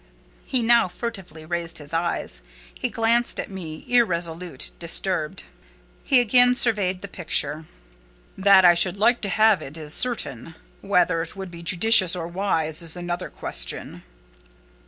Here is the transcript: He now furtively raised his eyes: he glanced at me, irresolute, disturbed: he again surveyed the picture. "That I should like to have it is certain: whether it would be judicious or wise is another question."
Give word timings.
He 0.47 0.63
now 0.63 0.87
furtively 0.87 1.45
raised 1.45 1.77
his 1.77 1.93
eyes: 1.93 2.41
he 2.73 2.89
glanced 2.89 3.39
at 3.39 3.51
me, 3.51 3.85
irresolute, 3.87 4.71
disturbed: 4.79 5.43
he 6.03 6.19
again 6.19 6.55
surveyed 6.55 7.03
the 7.03 7.07
picture. 7.07 7.65
"That 8.35 8.65
I 8.65 8.73
should 8.73 8.97
like 8.97 9.21
to 9.21 9.29
have 9.29 9.61
it 9.61 9.77
is 9.77 9.93
certain: 9.93 10.55
whether 10.81 11.21
it 11.21 11.35
would 11.35 11.51
be 11.51 11.61
judicious 11.61 12.15
or 12.15 12.27
wise 12.27 12.81
is 12.81 12.95
another 12.95 13.29
question." 13.29 14.01